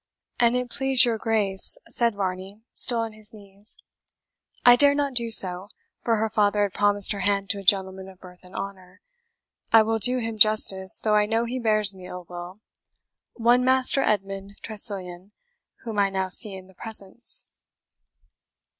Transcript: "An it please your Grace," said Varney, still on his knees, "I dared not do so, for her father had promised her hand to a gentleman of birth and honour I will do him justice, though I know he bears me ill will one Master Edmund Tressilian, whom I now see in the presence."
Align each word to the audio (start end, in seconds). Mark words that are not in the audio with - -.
"An 0.39 0.55
it 0.55 0.71
please 0.71 1.05
your 1.05 1.19
Grace," 1.19 1.77
said 1.87 2.15
Varney, 2.15 2.63
still 2.73 2.97
on 3.01 3.13
his 3.13 3.31
knees, 3.35 3.77
"I 4.65 4.75
dared 4.75 4.97
not 4.97 5.13
do 5.13 5.29
so, 5.29 5.69
for 6.03 6.15
her 6.15 6.27
father 6.27 6.63
had 6.63 6.73
promised 6.73 7.11
her 7.11 7.19
hand 7.19 7.51
to 7.51 7.59
a 7.59 7.63
gentleman 7.63 8.09
of 8.09 8.17
birth 8.19 8.39
and 8.41 8.55
honour 8.55 9.01
I 9.71 9.83
will 9.83 9.99
do 9.99 10.17
him 10.17 10.39
justice, 10.39 10.99
though 10.99 11.13
I 11.13 11.27
know 11.27 11.45
he 11.45 11.59
bears 11.59 11.93
me 11.93 12.07
ill 12.07 12.25
will 12.27 12.57
one 13.35 13.63
Master 13.63 14.01
Edmund 14.01 14.57
Tressilian, 14.63 15.33
whom 15.83 15.99
I 15.99 16.09
now 16.09 16.29
see 16.29 16.55
in 16.55 16.65
the 16.65 16.73
presence." 16.73 17.45